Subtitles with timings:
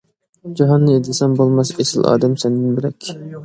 [0.61, 3.17] جاھاننى ئىزدىسەم بولماس، ئېسىل ئادەم سەندىن بۆلەك.